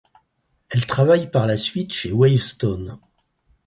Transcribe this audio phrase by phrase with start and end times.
[0.69, 2.97] Elle travaille par la suite chez Wavestone.